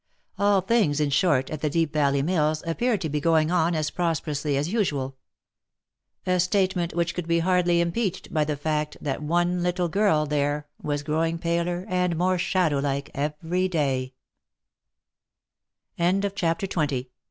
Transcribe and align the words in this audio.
All 0.39 0.61
things 0.61 0.99
in 0.99 1.11
short 1.11 1.51
at 1.51 1.61
the 1.61 1.69
Deep 1.69 1.93
Valley 1.93 2.23
Mills 2.23 2.63
appeared 2.65 3.01
to 3.01 3.09
be 3.09 3.19
going 3.21 3.51
on 3.51 3.75
as 3.75 3.91
prosperously 3.91 4.57
as 4.57 4.73
usual; 4.73 5.15
a 6.25 6.39
statement 6.39 6.95
which 6.95 7.13
could 7.13 7.27
be 7.27 7.37
hardly 7.37 7.79
impeached 7.81 8.33
by 8.33 8.43
the 8.43 8.57
fact 8.57 8.97
that 8.99 9.21
one 9.21 9.61
little 9.61 9.89
girl 9.89 10.25
there 10.25 10.67
was 10.81 11.03
growing 11.03 11.37
paler 11.37 11.85
and 11.87 12.15
more 12.17 12.39
s 12.41 14.11